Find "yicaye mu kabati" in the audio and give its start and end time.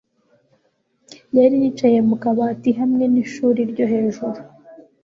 1.63-2.69